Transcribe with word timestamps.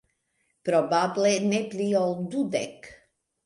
Probable 0.69 1.35
ne 1.53 1.61
pli 1.75 1.87
ol 2.03 2.19
dudek. 2.33 2.93